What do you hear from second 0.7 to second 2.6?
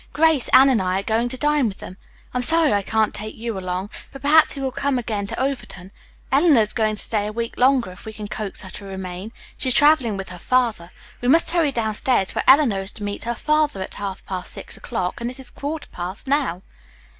I are going to dine with them. I'm